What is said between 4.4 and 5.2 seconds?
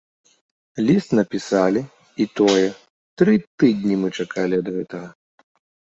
ад гэтага.